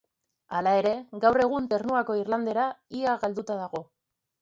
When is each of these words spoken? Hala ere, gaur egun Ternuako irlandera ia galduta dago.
Hala 0.59 0.73
ere, 0.77 0.93
gaur 1.27 1.39
egun 1.45 1.69
Ternuako 1.75 2.17
irlandera 2.23 2.67
ia 3.03 3.19
galduta 3.27 3.63
dago. 3.65 3.89